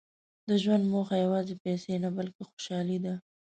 •د 0.47 0.49
ژوند 0.63 0.83
موخه 0.93 1.15
یوازې 1.25 1.55
پیسې 1.63 1.93
نه، 2.03 2.09
بلکې 2.17 2.43
خوشالي 2.49 2.97
ده. 3.05 3.13